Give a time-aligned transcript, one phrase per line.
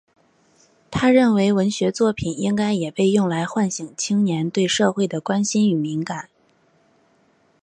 [0.89, 6.27] 他认为文学作品应该也被用来唤醒青年对社会的关心与敏感。